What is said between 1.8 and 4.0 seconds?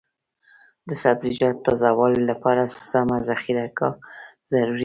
والي لپاره سمه ذخیره ګاه